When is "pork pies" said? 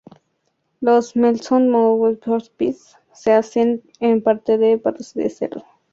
2.15-2.97